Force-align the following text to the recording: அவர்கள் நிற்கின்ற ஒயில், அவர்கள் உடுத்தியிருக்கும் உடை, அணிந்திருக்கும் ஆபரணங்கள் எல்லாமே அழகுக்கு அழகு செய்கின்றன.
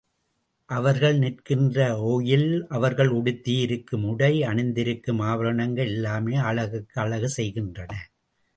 அவர்கள் 0.69 1.17
நிற்கின்ற 1.17 1.77
ஒயில், 2.03 2.47
அவர்கள் 2.69 3.07
உடுத்தியிருக்கும் 3.09 4.03
உடை, 4.03 4.43
அணிந்திருக்கும் 4.43 5.19
ஆபரணங்கள் 5.19 5.87
எல்லாமே 5.87 6.35
அழகுக்கு 6.35 7.01
அழகு 7.01 7.29
செய்கின்றன. 7.29 7.93